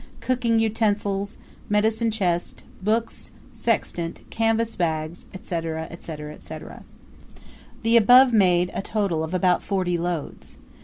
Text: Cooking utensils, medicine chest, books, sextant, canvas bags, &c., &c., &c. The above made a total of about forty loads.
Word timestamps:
Cooking 0.19 0.57
utensils, 0.57 1.37
medicine 1.69 2.09
chest, 2.09 2.63
books, 2.81 3.29
sextant, 3.53 4.27
canvas 4.31 4.75
bags, 4.75 5.27
&c., 5.43 5.55
&c., 5.99 6.15
&c. 6.41 6.55
The 7.83 7.97
above 7.97 8.33
made 8.33 8.71
a 8.73 8.81
total 8.81 9.23
of 9.23 9.35
about 9.35 9.61
forty 9.61 9.99
loads. 9.99 10.57